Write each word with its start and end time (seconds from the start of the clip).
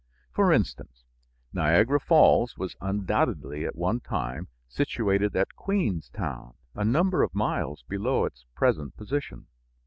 For 0.31 0.51
instance, 0.51 1.03
Niagara 1.53 1.99
Falls 1.99 2.57
was 2.57 2.75
undoubtedly 2.81 3.65
at 3.67 3.75
one 3.75 3.99
time 3.99 4.47
situated 4.67 5.35
at 5.35 5.55
Queenstown, 5.55 6.55
a 6.73 6.83
number 6.83 7.21
of 7.21 7.35
miles 7.35 7.83
below 7.87 8.25
its 8.25 8.43
present 8.55 8.97
position. 8.97 9.45